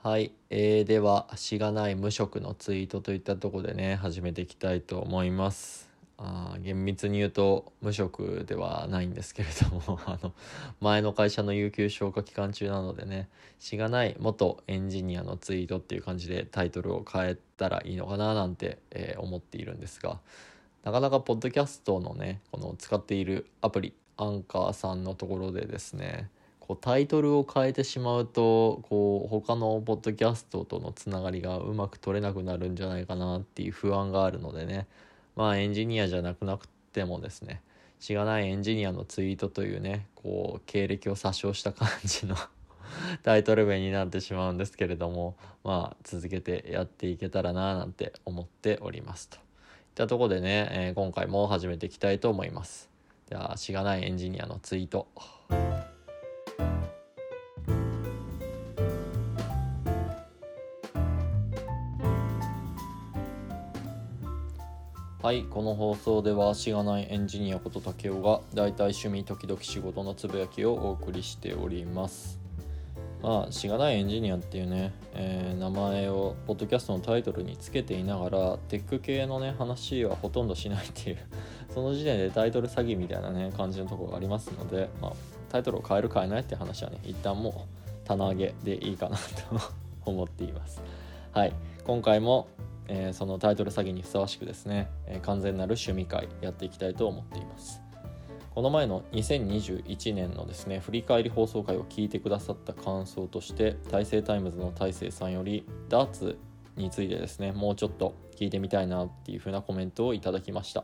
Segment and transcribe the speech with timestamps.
[0.00, 5.90] はい、えー、ではしがない無職のツイートといったとこでね始めていきたいと思います。
[6.18, 10.32] あ厳密に言うと無職ではないんですけれども あの
[10.80, 20.20] 前の会社の有給消化期間中なのでねしがない元エンジニアのツイートっていう感じでタイトルを変えたらいいのかななんて、えー思っているんですが
[20.84, 26.30] なかなかポッドキャストのねこの使っているアプリアンカーさんのところでですね
[26.68, 34.86] こうタイトルを変えてしまうとこう他のポッドキャストとのつながりがうまく取れなくなるんじゃないかなっていう不安があるのでね。
[35.34, 37.62] まあエンジニアじゃなくなくてもですね。
[38.00, 42.36] しがないエンジニアのツイートというねこう経歴を詐称した感じの
[43.24, 49.36] タイトル名になってしまうんですけれどもまあ続けてやっていけたらななんて思っておりますと。
[49.36, 49.42] いっ
[49.94, 52.90] たところでね、えー今回も始めていきたいと思います。
[53.30, 55.08] ではしがないエンジニアのツイート。
[65.28, 72.38] はいこの放送ではしがないエンジニアこと竹雄がだいたい趣味時々仕事のつぶやきをお送りしております。
[73.22, 81.18] まあしがないエンジニアっていうね、えー名前をポッドキャストのタイトルにつけていながらテック系のね話はほとんどしないっていう
[81.74, 85.12] その時点でタイトル詐欺みたいなね感じのところがありますので、まあ、
[85.50, 89.22] タイトルを変える変えないって話はね一旦もう棚上げでいいかなと
[90.10, 90.80] 思っています。
[91.32, 91.52] はい
[91.84, 92.48] 今回も、
[92.88, 97.82] えーそのタイトル詐欺にふさわしくですね、え完全なる趣味回やっていきたいと思っています。
[98.58, 106.36] この前の2021年のですね振り返り放送回を聞いてくださった感想として大成タイムズの大成さんよりダーツ
[106.76, 110.82] についてですねもうちょっと聞いてみたいなっていう風なコメントをいただきました、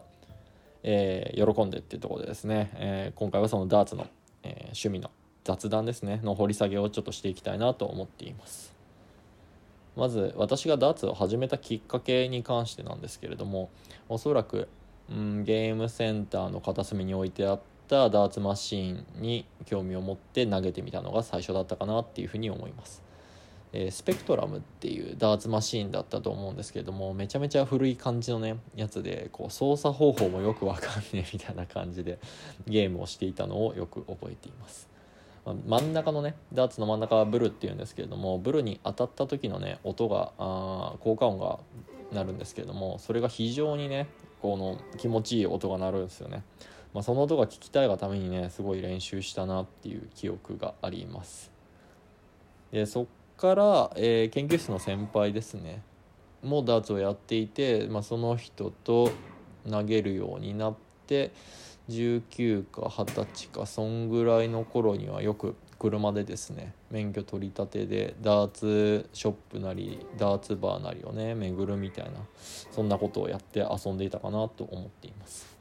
[0.84, 4.06] えー喜んでっていうところでですね、えー今回はそのダーツの、
[4.44, 5.10] えー趣味の
[5.44, 8.73] 雑談ですねの掘り下げをちょっとしていきたいなと思っています。
[9.96, 13.70] まず私がダーツを始めたきっかけに関してなんですけれども
[14.08, 14.68] おそらく、
[15.10, 23.02] うん、ゲームセンターの片隅に置いてあったダーツマシーンに興味を持って投げてみたのが最初だったかなっていうふうに思います、
[23.72, 32.18] えースペクトラムっていうダーツマシーンだったと思うんですけれどもめちゃめちゃ古い感じのねやつでこう操作方法もよくわかんねえみたいな感じで
[32.66, 34.93] ゲームをしていたのをよく覚えています。
[35.44, 41.58] 真ん中のねダーツの真ん中はブルっていうんですけれどもブルに当たった時のね音があ効果音が
[42.12, 44.08] 鳴るんですけれどもそれが非常にね
[44.40, 46.42] この気持ちいい音が鳴るんですよね、
[46.94, 51.50] まあ、その音が聞きたいがためにねすごい練習したなっていう記憶があります。
[52.72, 53.06] でそっ
[53.36, 55.82] から、えー研究室の先輩ですね。
[56.42, 59.10] もうダーツをやっていて、まあ、その人と
[59.68, 60.74] 投げるようになっ
[61.06, 61.32] て
[61.88, 72.12] 19か20歳かそんぐらいの頃にはよく車でですね免許取り立てでダーツショップなりダーツバーなりをね巡るみたいな
[72.70, 75.53] そんなことをやって遊んでいたかなと思っています。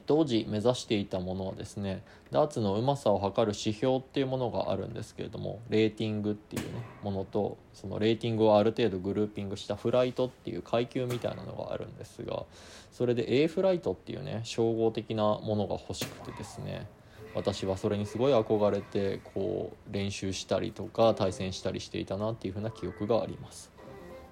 [0.00, 6.68] 当時目指していたものはですねダーツのうまさを測る指標っていうものがあるんですけれどもレーティングっていうね
[7.02, 12.44] ものとそのレーティングをある程度グルーピングしたフライトっていう階級みたいなのがあるんですが
[12.92, 16.86] それで A フライトっていうね称号的なものが欲しくてですね
[17.34, 23.72] 私はそれにすごい憧れてこう練習したりとか対戦したりしていたなっていうふうな記憶があります。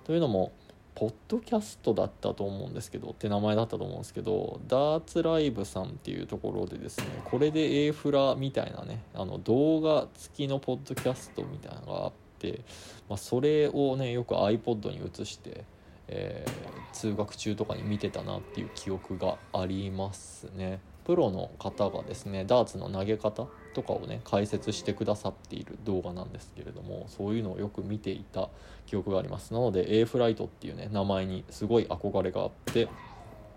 [0.04, 0.52] というのも
[0.94, 12.60] ポッドキャストだったと思うんですけどって名前だったと思うんですけどダーツライブさんっていうところでですねこれで A フラみたいなねあの動画付きのポッドキャストみたいなのがあって、
[13.08, 15.64] まあ、それをねよく iPod に移して、
[16.08, 20.78] えー通学中とかに見てたなっていう記憶がありますね。
[21.04, 28.49] プロの方がですねダーツの投げ方とかをね解説してくださっている動画なんですけれどもそういうのをよく見ていた
[28.87, 29.53] 記憶があります。
[29.53, 32.88] なので A フライトっていうね名前にすごい憧れがあって、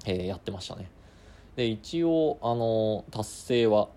[0.06, 0.90] えーやってましたね。
[1.56, 3.90] で一応あの達成は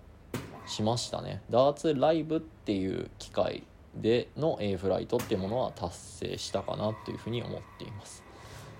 [0.65, 1.41] しましたね。
[1.49, 3.63] ダーツライブっていう機械
[3.95, 8.23] での A フライトっていうものは達成したかなというふうに思っています。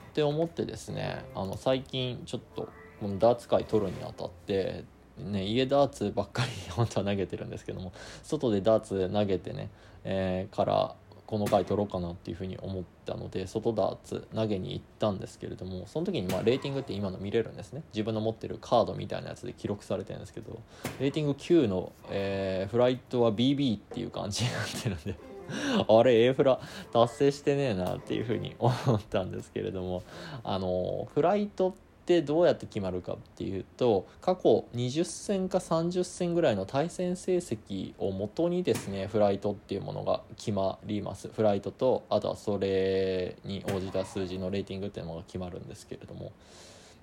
[0.10, 2.70] って思ってですねあの最近ちょっと
[3.00, 4.84] このダーツ界取るにあたって
[5.20, 7.92] ね、家ダーツばっかり 本当は投げてるんですけども
[8.24, 9.70] 外でダーツ投げてね、
[10.04, 10.96] えーから
[11.30, 17.84] この回取ろうかなっていうふうに思ったので外ダーツ投げに行ったんですけれどもその時にまあレーティングって今の見れるんですね。
[17.94, 20.60] 自分の持ってるカードみたいなやつで記録されてるんですけど
[21.00, 25.16] レーティング9の、えーフライトは BB っていう感じになってるんで
[25.88, 26.60] あれ A フラ
[26.92, 30.02] 達成してねえなっていうふうに思ったんですけれども
[30.44, 41.28] あのフライトってってどうやって決まるかっていうと過去20戦か30戦ぐらいの対戦成績をもとにですねフライトっていうものが決まります。
[41.28, 46.32] フライトとあとはそれに応じた数字のレーティングっていうのが決まるんですけれども。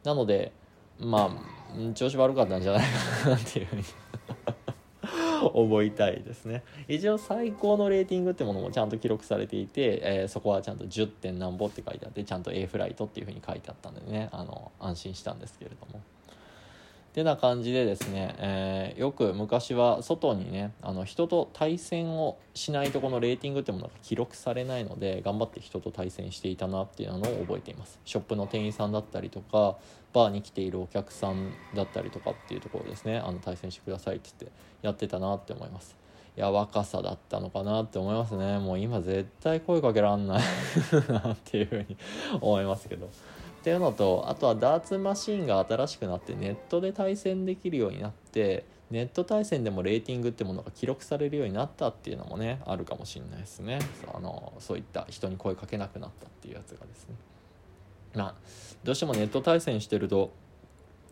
[0.03, 0.51] なので
[0.99, 2.83] まあ調子悪かったんじゃない
[3.23, 3.85] かなっていうふうに。
[5.57, 6.63] 覚えたいですね。
[6.87, 16.03] 一応最高のレーティングってものもちゃんと記録されていて、えー、そこはちゃんと10点なんぼって書いてあってちゃんと A フライトっていうふうに書いてあったんでねあの安心したんですけれども。
[17.17, 27.99] てな感じでですね、えー、よく昔は外にねあの人と対戦をしないとこのレーティングってものが記録されないので頑張って人と対戦していたなっていうのを覚えています。
[28.05, 29.79] ショップの店員さんだったりとか
[30.13, 33.17] バーに来ているお客さんだったりとかっていうところですね。
[33.17, 35.97] あの対戦してくださいって言ってやってたなって思います。
[36.37, 38.59] いや若さだったのかなって思いますね。
[38.59, 40.43] もう今絶対声かけらんない。
[41.09, 41.97] なっていうふうに
[42.43, 43.09] 思いますけど。
[43.67, 53.81] っていうのとあとはダーツマシンが新しくなってネットで対戦できるようになってネット対戦でもレーティングってものが記録されるようになったっていうのもねあるかもしれないですね。
[54.15, 57.17] あのそういった人に声かけなくなったっていうやつがですね。
[58.15, 58.35] まあ
[58.85, 60.31] どうしてもネット対戦してると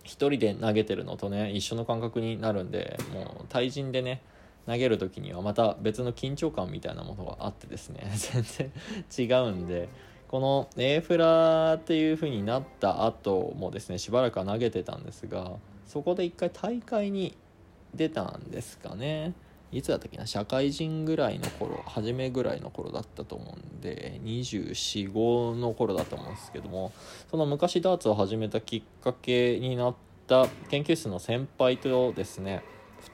[0.04, 4.22] 1人で投げてるのとね一緒の感覚になるんでもう対人でね
[4.68, 9.88] 投げる時にはまた別の緊張感みたいなものがあってですね 全然違うんで
[10.34, 15.52] この A フラっていう風になった後もですねしばらくは投げてたんですが
[15.86, 17.36] そこで一回大会に
[17.94, 19.32] 出たんですかね。
[19.70, 20.26] いつだったっけな？
[20.26, 26.90] 社会人ぐらいの頃初めぐらいの頃だったと思うんで245の頃だと思うんですけども
[27.30, 29.94] その昔ダーツを始めたきっかけになっ
[30.26, 32.64] た研究室の先輩とですね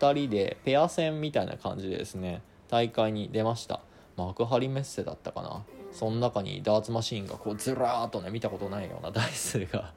[0.00, 2.40] 2人でペア戦みたいな感じでですね
[2.70, 3.82] 大会に出ました。
[4.16, 5.62] 幕張メッセだったかな。
[5.92, 9.92] その中にダーツマシンがこうずらーっとね見たことないような 台数が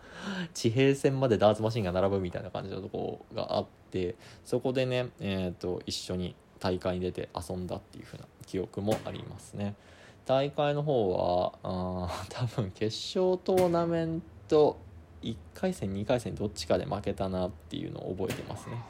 [0.54, 9.76] 地平線までダーツマシンが並ぶみたいな感じのとこがあってそこでね、えーと、一緒に大会に出て遊んだっていう風な記憶もありますね。
[10.26, 14.78] 大会の方はあ 多分決勝トーナメント
[15.22, 18.82] 1回戦2回戦どっちかで負けたなっていうのを覚えてますね。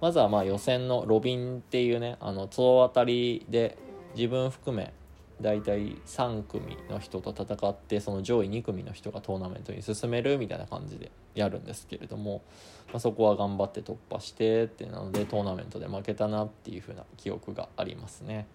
[0.00, 3.76] まずはまあ予選のロビンっていうねあの総当たりで
[4.14, 4.92] 自分含め
[5.40, 12.42] 大体3組の人と戦ってその上位2組の人がトーナメントに進めるみたいな感じでやるんですけれども、
[12.88, 18.46] まあ、そこは頑張って突破してってなのでトーナメントで負けたなっていう風な記憶がありますね。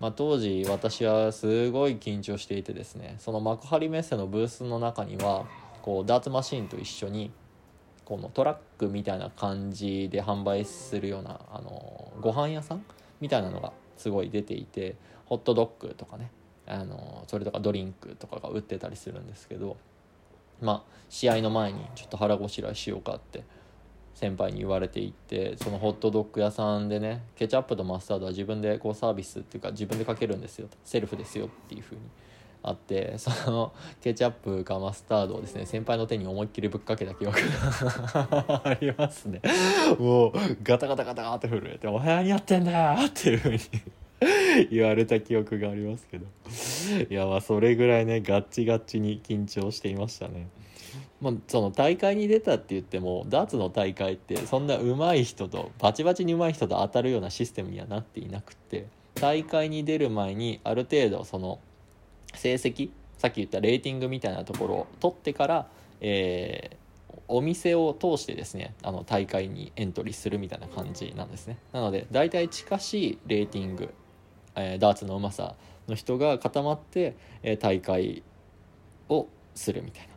[0.00, 5.46] まあ、当時私はすごい緊張していてですねその幕張メッセのブースの中には
[5.82, 7.30] こうダーツマシンと一緒に
[8.06, 12.84] このトラックみたいな感じで販売するようなあのご飯屋さん
[13.20, 14.96] みたいなのがすごい出ていて
[15.30, 16.30] ホットドッグとかね。
[16.66, 19.76] あのそれとかドリンクとかが売ってたりするんですけど
[20.60, 23.42] まあ試合の前にちょっと腹ごしらえしようかって
[24.14, 30.68] 先輩に言われていってそのホットドッグ屋さんでねケチャップとマスタードは自分でこうサービスっていうか自分でかけるんですよ。
[30.84, 32.02] セルフですよっていう風に。
[32.62, 33.72] あってその
[34.02, 39.40] ケチャップかマスタードをですね先輩の手に思いっきりぶっかけた記憶が ありますね。
[39.98, 43.58] もうガタガタガタガタって震えて「お部屋にやってんだよ!」っていう風に
[44.70, 46.26] 言われた記憶がありますけど。
[47.10, 50.48] いやまあそれぐらいねガッチガッチに緊張していましたね。
[51.20, 61.60] まあ、その大会に出たって言ってもダーツの大会ってそんな上手い人とバチバチに上手い人と当たるようなシステムにはなっていなくて大会に出る前にある程度その
[62.34, 65.68] 成績さっき言ったレーティングみたいなところを取ってから、
[66.00, 71.58] えー、お店を通してですねあの大会にエントリーするみたいな感じなんですね。
[71.72, 73.92] なので大体近しいレーティング
[74.56, 75.54] えー、ダーツのうまさ
[75.88, 78.22] の人が固まって、えー、大会
[79.08, 80.10] をするみたいな。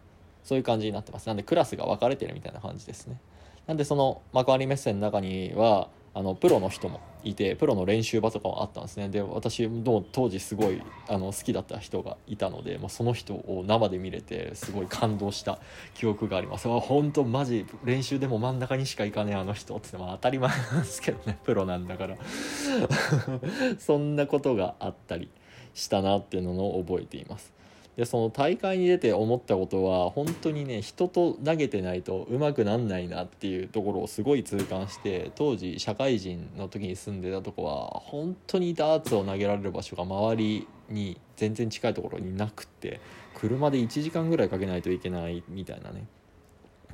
[0.44, 1.28] そういう感じになってます。
[1.28, 3.20] なんでクラスが分かれてるみたいな感じですね。
[3.66, 9.10] なんでその幕張メッセの中にはあのプロの人もいてプロの練習場とかもあったんですね。
[9.10, 15.60] で私も当時すごいあの好きだった人がいたので、まあ、その人を生で見れてすごい感動した
[15.96, 16.70] 記憶があります。
[16.70, 22.17] あ本当マジ練習でも真ん中にしか行かねえあの人ってまあ当たり前なんですけどねプロなんだから。
[23.79, 25.29] そんなことがあったり
[25.74, 27.53] したなっていうのを覚えています。
[27.98, 43.00] でその大会に出て思ったことは本当にね人と投げてないとうまくなんないなっていうところをすごい痛感して当時社会人の時に住んでたとこは本当にダーツを投げられる場所が周りに全然近いところになくって
[43.36, 46.08] 車で1時間ぐらいかけないといけないみたいなね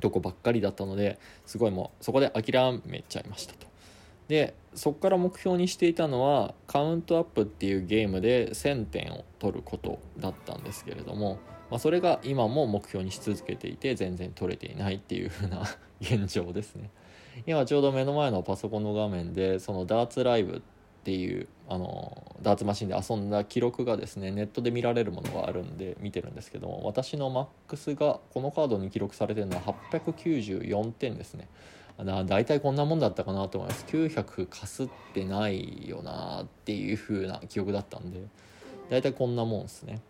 [0.00, 2.52] とこばっかりだったのですごいもうそこで諦
[2.86, 3.69] めちゃいましたと。
[4.30, 15.64] でそこから目標にしていたのはカウントアップっていうゲームで1000点を取ることだったんですけれども、まあ、それが今も目標にし続けていて全然取れていないっていう風な
[16.00, 16.90] 現状ですね。
[17.44, 20.60] 今ちょうど目の前のパソコンの画面でそのダーツライブっ
[21.02, 31.48] ていうあのダーツマシンで遊んだ記録がですねネットで見られるものがあるんで見てるんですけども私のマックスがこのカードに記録されてるのは894点ですね。
[32.04, 33.84] な大体こんなもんだったかなと思います。
[33.86, 38.20] 900かすってないよなっていう風な記憶だったんで
[38.88, 40.00] 大体こんなもんですね。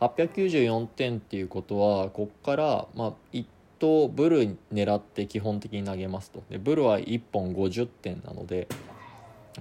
[0.00, 3.46] 894点っていうことはこっからまあ1
[3.78, 6.42] 等ブル狙って基本的に投げますと。
[6.50, 8.68] でブルは1本50点なので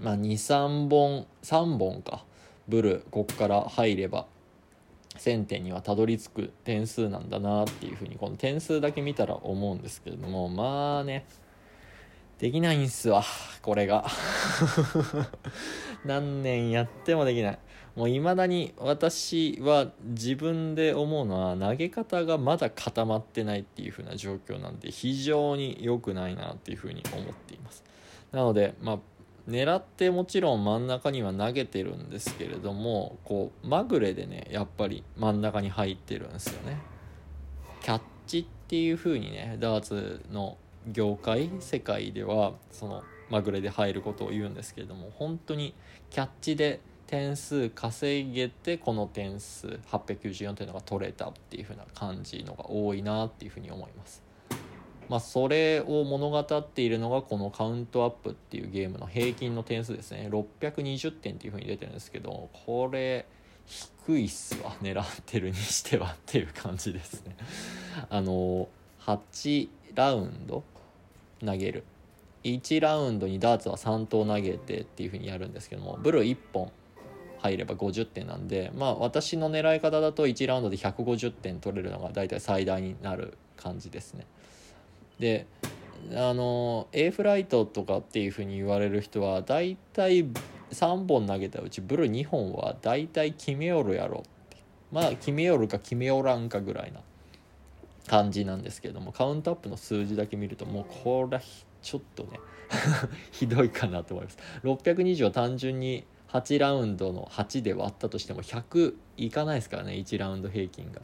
[0.02, 2.26] まあ23本3本か
[2.68, 4.26] ブルこっから入れば
[5.18, 11.26] 1000点にはたどり着く点数なんだなっていうふうにこの点数だけ見たら思うんですけれどもまあね
[12.40, 13.24] できないんすわ
[13.62, 14.06] これが。
[16.06, 17.60] 何年やってもできない。
[17.96, 27.86] もういまだに私は自分で思うのは投げ方がまだ固まってないっていう風な状況なんで非常に良くないなっていう風に思っています。
[28.34, 29.00] なのでまあ
[29.48, 36.82] 狙ってもちろん真ん中には投げてるんですけれどもこうまぐれでねやっぱり真ん中に入ってるんですよね。
[37.82, 40.58] キャッチっていう風にねダーツの
[40.92, 45.74] 業界世界ではそのまぐれで入ることを言うんですけれども本当に
[46.10, 54.25] キャッチで点数稼げてこの点数894点のが取れたっていう風な感じのが多いなっていう風に思います。
[55.10, 60.28] まあ、それを物語っているのがこのカウントアップっていうゲームの平均の点数ですね。
[60.32, 63.26] 620点っていう風に出てるんですけどこれ
[63.66, 64.76] 低いっすわ。
[64.82, 67.36] 狙ってるにしてはっていう感じですね。
[68.10, 68.68] あの
[69.02, 70.64] 8ラウンド
[71.44, 71.84] 投げる。
[72.44, 76.72] 1ラウンドにダーツは3投投げてっていう風にやるんですけどもブルー1本
[77.40, 84.28] 入れば50点なんでまあ私の狙い方だと1ラウンドで150点取れるのが大体最大になる感じですね。
[85.20, 85.48] で
[86.14, 90.26] あの A フライトとかっていうふうに言われる人は大体
[90.72, 94.58] 3本投げたうちブル2本は大体決めよるやろって
[94.92, 97.00] まあ決めよるか決めよらんかぐらいな
[98.08, 101.44] 感じなんですけどもカウントアップの数字だけ見るともうこれは
[101.82, 102.40] ちょっとね
[103.32, 111.02] ひどいかなと思います620は単純に8ラウンドの8で割ったとしても100いかないですからね1ラウンド平均が。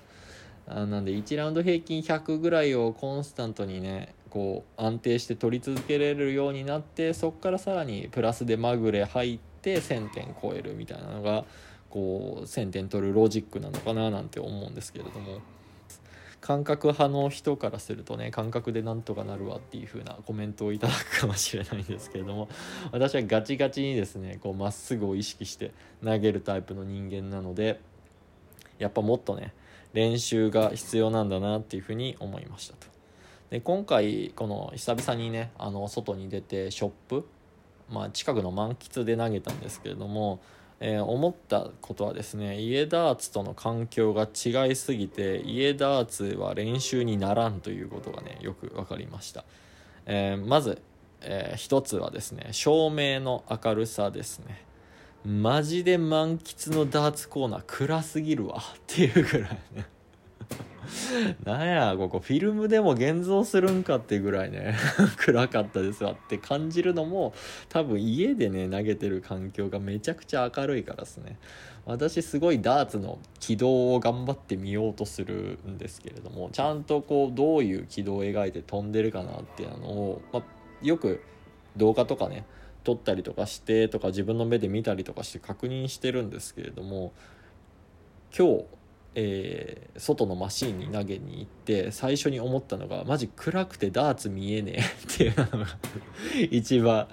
[0.78, 11.46] あなんで1ラウンド平均100ぐらいをコンスタントにねこう安定して取り続けられるようになってそこからさらにプラスでまぐれ入って1000点超えるみたいなのが
[11.90, 15.40] こう1000点取るロジックなのかななんて思うんですけれども。
[16.42, 22.50] 感覚派の人からするとね感覚でなんとかなるわっていう風なコメントをいただくかもしれないんですけれども
[22.92, 25.72] 私はガチガチにですねこうまっすぐを意識して
[26.04, 27.80] 投げるタイプの人間なので
[28.80, 29.54] やっぱもっとね
[29.94, 32.88] 練習が必要なんだなっていうふうに思いましたと。
[33.50, 37.28] で今回この久々にねあの外に出てショップ、
[37.90, 40.40] まあ、近くの満喫で投げたんですけれども、
[40.80, 49.44] えー、思ったことはですね家ダーツとの環境が違いすぎて家ダーツは練習にならんということがねよく分かりました、
[50.06, 50.82] えー、まず、
[51.20, 54.64] えー、一つはですね照明の明るさですね
[55.26, 59.86] マジで満喫のダーツコーナー暗すぎるわっていうぐらいね。
[61.46, 64.76] なんやここフィルムでも現像するんかってぐらいね。
[65.18, 67.34] 暗かったですわって感じるのも
[67.70, 71.38] 多分家でね投げてる環境がめちゃくちゃ明るいからですね。
[71.86, 80.44] 私すごいダーツの軌道を頑張ってみようとするんですけれどもちゃんとこうどういう軌道を描いて飛んでるかなっていうのを、ま、
[80.84, 81.22] よく
[81.78, 82.46] 動画とかね
[82.84, 87.14] 撮ったりとかしてとか自分の目で見たりとかして確認してるんですけれども
[88.36, 88.66] 今日、
[89.16, 94.80] えー、外のマシーンに投げに行って最初に思ったのがマジ暗くてダーツ見えねえ
[95.14, 95.68] っていうのが
[96.50, 97.08] 一番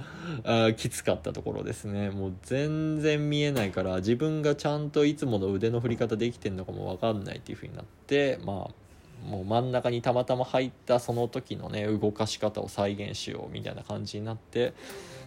[0.45, 2.11] あきつかったところですね。
[2.11, 8.89] もう全然見えないから自分がちゃんといつもの腕の振り方できてんのかも分かんないっていう風になってまあ
[9.27, 14.75] もう真ん中にたまたま入ったその時のね動かし方を再現しようみたいな感じになって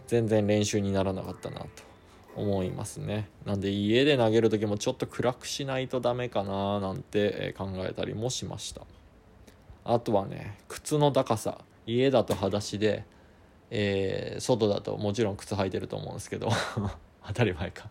[0.07, 1.67] 全然練習にならなかったなと
[2.35, 3.29] 思いますね。
[3.45, 8.81] なんで家で投げる時もちょっと暗くしないとダメかななんて考えたりもしました。
[9.83, 11.59] あとはね靴の高さ。
[11.87, 13.03] 家だと裸足で、
[13.71, 16.49] えー、外だともちろん靴履いてると思うんですけど
[17.25, 17.89] 当たり前か。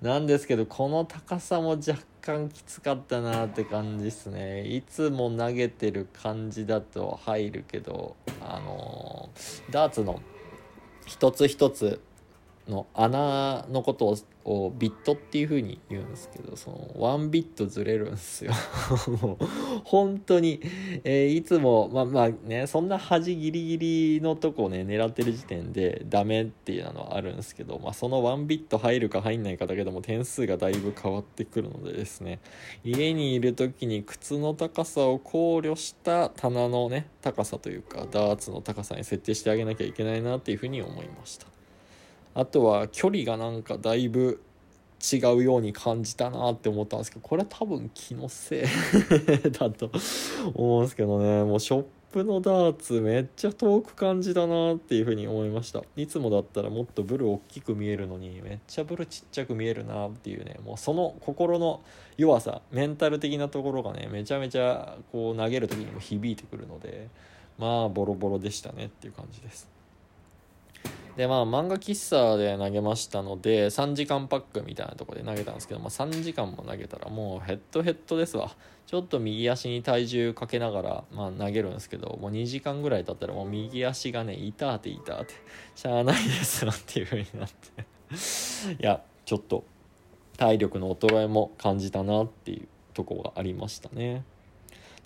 [0.00, 4.66] なんですけどこの高さも若干きつかったなって感じですね。
[4.66, 10.20] いつも投げてる感じだと入るけどあのー、ダーツの
[11.06, 12.00] 一つ一つ
[12.68, 18.52] の穴のことををビットっていう風に言うんですけどそのワンビットずれるんですよ。
[19.22, 19.46] も う
[19.84, 20.60] 本当に、
[21.04, 32.40] えー、いつもまあまあねそんな端ギリギリのとこをね狙ってる時点でダメっていうのはあるんですけど、まあ、そのワンビット入るか入んないかだけでも点数がだいぶ変わってくるのでですね。
[32.84, 41.61] 家にいる時に靴の高さを考慮した棚のね高さというかダーツの高さに設定してあげなきゃいけないなっていうふうに思いました。
[42.34, 44.42] あとは距離がなんかだいぶ
[45.02, 48.64] 違うように感じたなって思ったんですけどこれは多分気のせい
[49.50, 49.90] だと
[50.54, 51.42] 思うんですけどね。
[51.42, 55.82] もうショップのダーツめっちゃ遠く感じだなっていうふうに思いました。
[55.96, 60.56] いつもだったらもっとブル大きく見えるのにめっちゃブルちっちゃく見えるなっていうね。
[60.64, 61.80] もうその心の
[62.16, 67.08] 弱さメンタル的なところがねめちゃめちゃこう投げる時にも響いてくるので
[67.58, 69.81] まあボロボロでしたねっていう感じです。
[71.16, 78.50] でまあ漫画喫茶で投げましたので3時間パックみたいなとこで投げたんですけど、まあ、3時間も投げたらもうヘッドヘッドですわ。
[78.86, 85.34] ちょっと右足に体重かけながら、まあ、投げるんですけどもう2時間ぐらい経ったらもう右足がね痛って痛って
[85.74, 88.72] しゃあないですなっていう風になって。
[88.72, 89.64] いやちょっと
[90.36, 94.24] 体力の衰えも感じたなっていうとこがありましたね。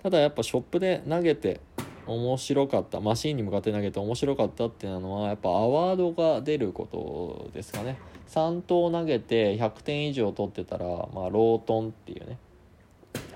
[0.03, 1.59] ただやっぱショップで投げて
[2.07, 2.99] 面白かった。
[2.99, 7.99] マシンに向かって投げて面白かったっていうのはやっぱアワードが出ることですかね。
[8.29, 12.37] 3投投げて100点以上取ってたら、まあ、ロートンっていうね。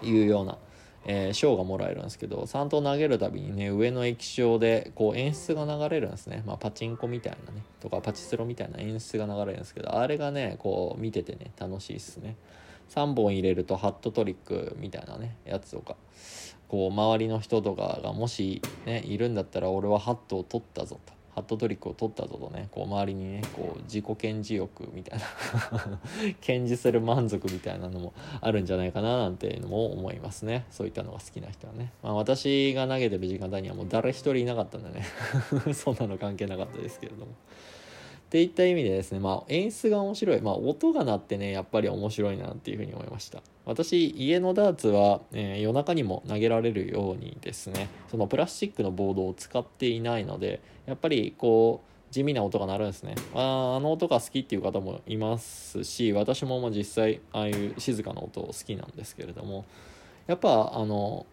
[0.03, 0.57] いうような、
[1.05, 7.63] えー、賞がもらえるんですけど3投投げるたびにね上の液晶でこう演出が流れるんですね、まあ、パチンコみたいなね。
[7.79, 12.35] とかパチスロみたいな演出が流れるんですけどあれがねこう見ててね楽しいっすね。
[12.89, 15.95] 3本入れるとハットトリックみたいなねやつとか。
[16.71, 21.11] こう周りの人とかがもしねいるんだったら俺はハットを取ったぞと。
[21.35, 22.69] ハットトリックを取ったぞとね。
[22.71, 25.99] こう周りにねこう自己顕示欲みたいな。
[26.39, 30.65] 顕示する満足みたいなのもあるんじゃないかななんていうのも思いますね。
[30.71, 35.03] そういったのが好きな人はね、まあ、私が投げてる時間帯にはもう誰一人いなかったんでね。
[35.75, 37.33] そんなの関係なかったですけれども。
[38.31, 43.43] っていった意味でですね、まあ、演出が面白い、まあ、音が鳴ってねやっぱり面白いなっていうふうに思いました。
[43.65, 53.15] 私家のダーツは、えー、夜中にも投げられるようにですねそのプラスチックのボードを使っていないのでやっぱりこう地味な音が鳴るんですね。
[53.33, 59.65] ああの音が好きっていう方もいますし私も実際ああいう静かな音好きなんですけれども
[60.27, 61.25] やっぱあの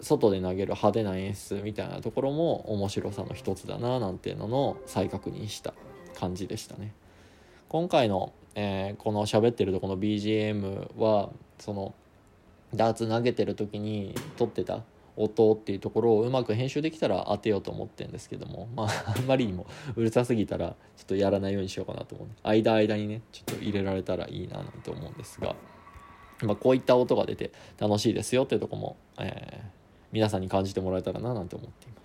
[0.00, 5.74] 外で投げる派手な演出みたいなところも面白さの一つだななんていうのの再確認した
[6.14, 6.92] 感じでしたね
[7.68, 11.94] 今回の、えー、この喋ってるとこの BGM はその
[12.74, 14.82] ダーツ投げてる時に撮ってた
[15.18, 19.66] 音っていうところをうまく編集できたら当てようと思ってるんですけどもまあ あんまりにも
[19.96, 25.56] うるさすぎたらちょっとやらないようにしようかなと思う間間にねちょっと入れられたらいいななんて思うんですが、
[26.42, 29.66] まあ、こういった音が出て楽しいですよっていうとこも、えー、
[30.12, 31.97] 皆さんに感じてもらえたらななんて思っています。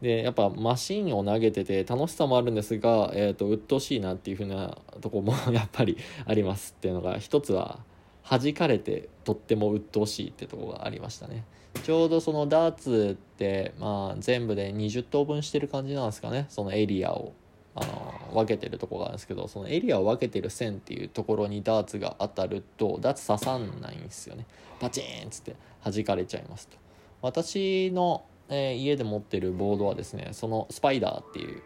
[0.00, 7.80] でやっぱマシンを投げてて楽しさもあるんですが、えーと、鬱陶しいなっていう風なとこも やっぱりありますっていうのが一つは
[8.28, 11.44] 弾かれてとっても鬱陶しいってとこがありましたね。
[11.82, 16.46] ちょうどそのダーツって、まあ、全部で20等分してる感じなんですかね。
[16.48, 17.32] そのエリアを
[17.74, 24.46] あの分けてるとこがあるんですけどそのエリアを分けてる線っていうところにダーツが当たるとダーツ刺さんないんですよね。
[24.80, 26.76] パチンっつって弾かれちゃいますと。
[27.22, 31.62] 私のえー、家で持ってるボードはですねそのスパイダーっていう、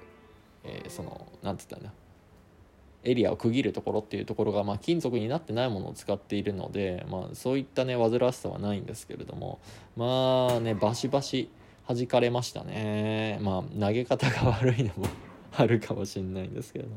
[0.65, 1.95] えー、その何て言ったんだ。
[3.05, 9.59] エリアを区切るところっていうところが、まあ、金属になってないものを使っているので、まあ、そういったね煩わしさはないんですけれども
[9.97, 11.51] まあねバシバシ
[11.89, 13.39] 弾かれましたね。
[13.43, 15.07] まあ投げ方が悪いのも
[15.55, 16.91] あるかもしれないんですけれど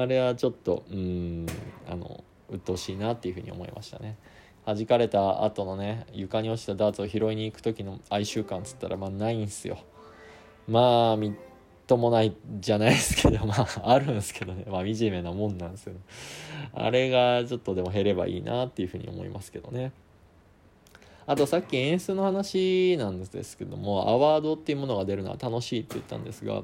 [0.00, 1.46] あれはちょっとうん
[1.86, 4.16] あの鬱陶しいなっていうふうに思いましたね。
[4.66, 9.78] 弾かれた後のね床に落ちたダーツを拾いに行く時の哀愁感っつったらまあないんすよ。
[10.66, 11.32] まあみっ
[11.86, 14.64] ともないじゃないですけど まああるんですけどね。
[14.66, 16.00] まあ惨めなもんなんですよね。
[16.72, 19.92] あれがちょっとでも減ればいいなっていうふうに思いますけどね。
[21.26, 26.62] あとさっき演出の話なんですけどもアワードっていうものが出るのは楽しいって言ったんですが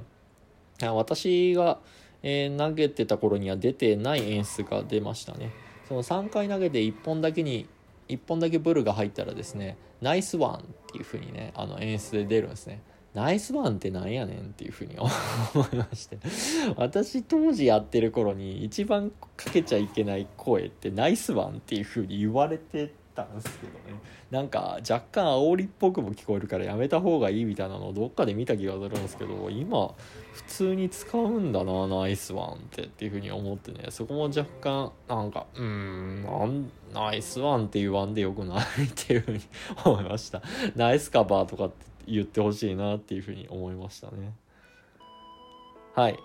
[0.92, 1.78] 私が、
[2.22, 5.50] えー、投げてた頃には出てない演出が出ましたね。
[5.88, 7.66] その3回投げて1本だけに
[8.10, 10.60] 1本だけブルが入ったらですねナイスワンっ
[10.92, 12.82] ていう風にねあの演出で出るんですね。
[13.12, 15.08] ナイスワンってなんやねんっていう風に思
[15.72, 16.18] いまして。
[16.76, 24.00] 私当時やってる頃に一番かけちゃいけない声ってナイスワンっていうふうに言われてったんですけどね。
[24.30, 29.94] なんか若干煽りっぽくも聞こえるからやめた方がいいみたいなのをどっかで見た気がするんですけど今
[30.32, 33.86] 普通に使うんだなナイスワンってっていうふうに思ってね。
[33.90, 39.40] そこも若干なんかうーんナイスワンって言わんでよくないっていうふうに
[39.84, 40.42] 思いました。
[40.76, 41.74] ナイスカバーとかって
[42.06, 44.32] 言ってほしいなっていうふうに思いましたね。
[45.94, 46.18] はい。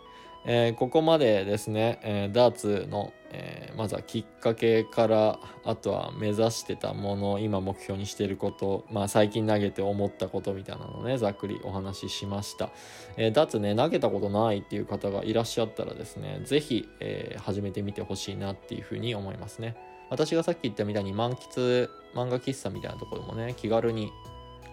[0.48, 12.70] えー、ここまでですね、えー、ダーツの、えー、まずはきっかけからあとは目指してたもの今目標にしてること、まあ、最近投げて思ったことみたいなのねざっくりお話ししました、
[13.18, 19.76] えダーツね投げたことないっていう方がいらっしゃったらですね是非、え始めてみてほしいなっていうふうに思いますね。
[20.10, 24.12] 私がさっき言ったみたいに満喫漫画喫茶みたいなところもね気軽に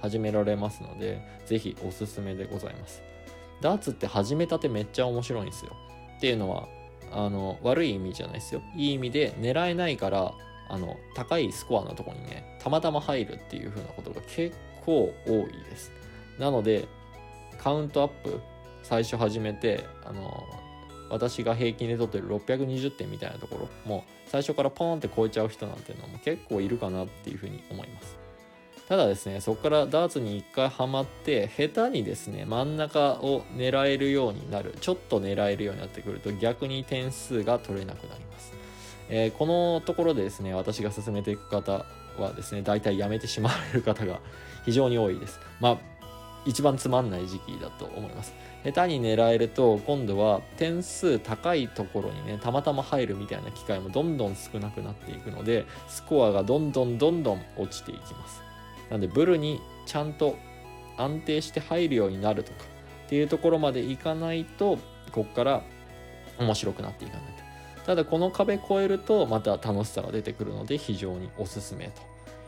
[0.03, 3.03] 始められますので是非おすすめでございます。
[3.61, 5.77] ダーツって始めたてめっちゃ面白いんですよ。
[6.18, 6.68] っていうのは
[7.12, 8.62] あの悪い意味じゃないですよ。
[8.77, 10.33] いい意味で狙えないから
[10.68, 15.92] あの高いスコアのとこにねたまたま入るっていう風なことが結構多いです。
[16.38, 16.88] なので
[17.59, 18.40] カウントアップ
[18.83, 20.44] 最初始めてあの
[21.11, 28.18] 私が平均で取ってる620点みたいなところも最初からポーンって超えちゃう人なんていうのも結構いるかなっていうふうに思います。
[28.93, 38.53] ただですねそこからダーツに1回ハマって下手にですね真ん中を狙えるようになるちょっと狙えるようになってくると逆に点数が取れなくなります、
[39.09, 41.87] えー、このところでですね私が進めていく方
[42.19, 44.21] はですね大体やめてしまわれる方が
[44.67, 45.41] 非常に多いです。
[45.59, 45.79] まあ
[46.45, 48.35] 一番つまんない時期だと思います。
[48.63, 58.52] 下手に狙えると今度は点数高いところにねたまたま入るみたいな機会もどんどん少なくなっていくのでスコアがどんどんどんどん落ちていきます。
[58.93, 60.37] なんでブルにちゃんと
[60.99, 62.59] 安定して入るようになるとか
[63.07, 64.79] っていうところまでいかないと
[65.13, 65.63] こっから
[66.39, 67.43] 面白くなっていかないと。
[67.87, 71.91] ただこの壁越えるとまた楽しさが出てくるので非常におすすめ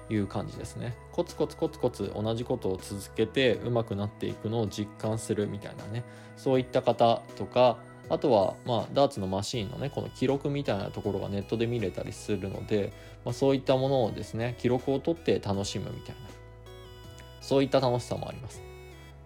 [0.08, 0.94] という感じですね。
[1.12, 6.04] コツコツコツコツ同じことを続けて上手くなっていくのを実感するみたいなね
[6.36, 12.92] そういった方とかあとは、まあ、ダーツのマシーンのねこの記録みたいなところがネットで見れたりするので、
[13.24, 16.20] まあ、そういったものをですね記録を取って楽しむみたいな
[17.40, 18.62] そういった楽しさもあります。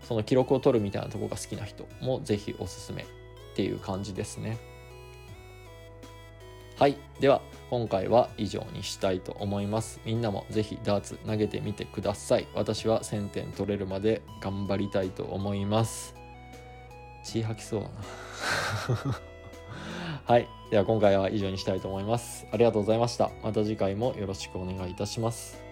[0.02, 3.06] その記録を取るみたいなとこが好きな人もぜひおすすめっ
[3.54, 4.58] ていう感じですね。
[6.78, 6.96] はい。
[7.20, 10.00] では今回は以上にしたいと思います。
[10.04, 12.46] みんなもぜひダーツ投げてみてください。
[12.54, 16.17] 私は1000点取れるまで頑張りたいと思います。
[17.28, 19.20] 血吐きそうだな。
[20.24, 20.48] はい。
[20.70, 22.46] では今回は以上にしたいと思います。
[22.52, 23.30] ありがとうございました。
[23.42, 25.67] また次回もよろしくお願いいたします。